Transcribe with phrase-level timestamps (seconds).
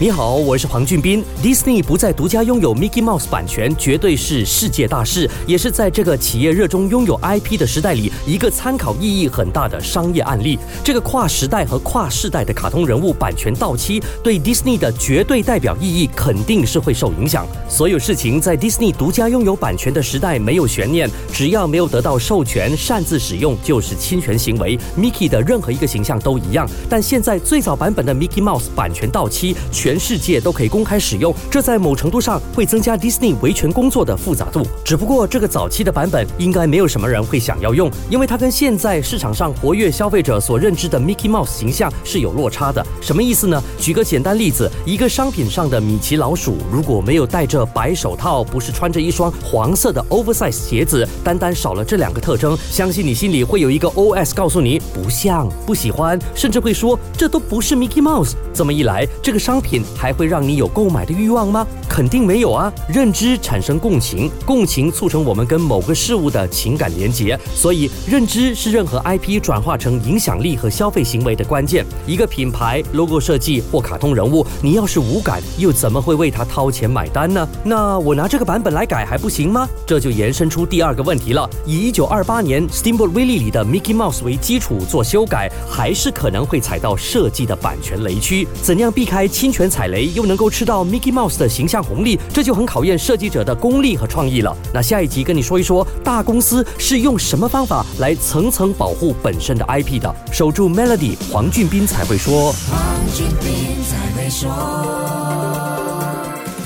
[0.00, 1.24] 你好，我是黄俊斌。
[1.42, 10.56] Disney 不再独家拥有 Mickey Mouse 版权，绝对是世界大事，也是在这个企业热衷拥有 IP 的时代里，一个参考意义很大的商业案例。
[10.84, 17.44] 这个跨时代和跨世代的卡通人物版权到期，对 Disney 的绝对代表意义肯定是会受影响。
[17.68, 24.78] 所有事情在 Disney 独家拥有版权的时代没有悬念，只要没有得到授权，擅自使用就是侵权行为。
[24.96, 26.70] Mickey 的任何一个形象都一样。
[26.88, 34.62] 但现在最早版本的 Mickey Mouse 版权到期，全全世界都可以公开使用，这在某程度上会增加 Disney 维权工作的复杂度。
[34.84, 42.86] 只不过这个早期的版本应该没有什么人会想要用，因为它跟现在市场上活跃消费者所认知的 Mickey Mouse 形象是有落差的。
[43.00, 43.62] 什么意思呢？
[43.78, 58.34] 举个简单例子，一个商品上的米奇老鼠如果没有戴着白手套，不是穿着一双黄色的 oversize 鞋子，单单少了这两个特征，相信你心里会有一个 OS 告诉你不像、不喜欢，甚至会说这都不是 Mickey Mouse。
[58.52, 61.66] 这么一来，这个商品还会让你有购买的欲望吗？
[61.88, 62.72] 肯定没有啊！
[62.88, 71.84] 认知产生共情，共情促成我们跟某个事物的情感连结，所以认知是任何 IP 转化成影响力和消费行为的关键。
[72.06, 77.48] 一个品牌 logo 设计或卡通人物，你要是无感，又怎么会为他掏钱买单呢？
[77.64, 79.68] 那我拿这个版本来改还不行吗？
[79.86, 81.48] 这就延伸出第二个问题了。
[81.66, 88.46] 以一九二八年 Steamboat Willie 里的 Mickey Mouse 为基础做修改，还是可能会踩到设计的版权雷区。
[88.62, 94.56] 怎样避开侵权踩雷，又能够吃到 Mickey Mouse 的形象红利，这就很考验设计者的功力和创意了。
[94.72, 100.14] 那下一集跟你说一说，大公司是用什么方法来层层保护本身的 IP 的？
[100.32, 102.52] 守住 Melody，黄俊斌才会说。
[102.70, 102.80] 黄
[103.14, 103.48] 俊斌
[103.84, 104.48] 才会说。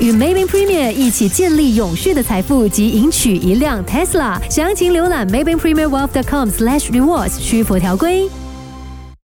[0.00, 4.40] 与 Maybank Premier 一起建立永续的财富及赢取一辆 Tesla。
[4.48, 8.26] 详情浏览 maybankpremierwealth.com/rewards，需符条规。